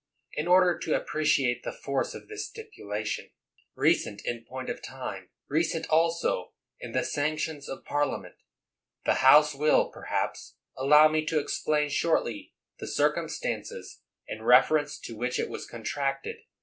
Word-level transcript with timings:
In 0.33 0.47
order 0.47 0.79
to 0.79 0.95
appreciate 0.95 1.61
the 1.61 1.71
force 1.71 2.15
of 2.15 2.27
this 2.27 2.49
stipu 2.51 2.85
lation— 2.85 3.33
recent 3.75 4.23
in 4.25 4.43
point 4.43 4.67
of 4.67 4.81
time, 4.81 5.29
recent, 5.47 5.87
also, 5.91 6.53
in 6.79 6.91
the 6.93 7.03
sanction 7.03 7.61
of 7.67 7.85
Parliament— 7.85 8.33
the 9.05 9.13
House 9.21 9.53
will, 9.53 9.91
per 9.91 10.05
haps, 10.05 10.55
allow 10.75 11.07
me 11.07 11.23
to 11.27 11.37
explain 11.37 11.87
shortly 11.89 12.55
the 12.79 12.87
circum 12.87 13.29
stances 13.29 13.99
in 14.27 14.41
reference 14.41 14.99
to 15.01 15.15
which 15.15 15.37
it 15.37 15.49
was 15.49 15.67
contracted. 15.67 16.37